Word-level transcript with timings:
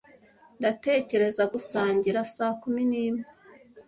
Ndatekereza 0.59 1.43
gusangira 1.53 2.19
saa 2.35 2.53
kumi 2.61 2.81
n'imwe 2.89 3.23